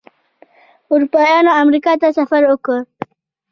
اروپایانو 0.93 1.51
امریکا 1.61 1.93
ته 2.01 2.07
سفر 2.17 2.41
وکړ. 2.47 2.77